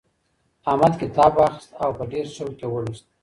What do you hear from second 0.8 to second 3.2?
کتاب واخیستی او په ډېر شوق یې ولوستی.